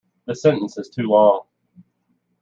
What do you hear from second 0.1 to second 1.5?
The sentence is too long.